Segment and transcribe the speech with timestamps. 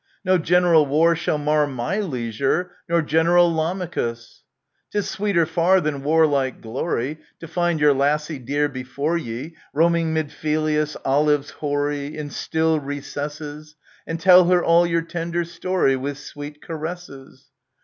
[0.25, 4.41] No general war shall mar my leisure;— Nor General Lamachus!
[4.65, 10.29] | 'Tis sweeter far than warlike glory To find your lassie dear before ye, Roaming 'mid
[10.31, 13.75] Phelleus, olives hoary, In still recesses,
[14.07, 17.49] And tell her all your tender story, With sweet caresses.